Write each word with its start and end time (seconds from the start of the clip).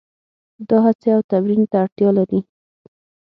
دا 0.67 0.77
هڅې 0.85 1.09
او 1.15 1.21
تمرین 1.31 1.61
ته 1.71 1.75
اړتیا 1.83 2.09
لري. 2.17 2.39